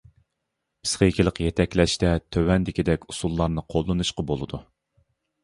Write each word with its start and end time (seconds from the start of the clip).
پىسخىكىلىق 0.85 1.41
يېتەكلەشتە 1.47 2.13
تۆۋەندىكىدەك 2.37 3.07
ئۇسۇللارنى 3.09 3.67
قوللىنىشقا 3.75 4.27
بولىدۇ. 4.35 4.63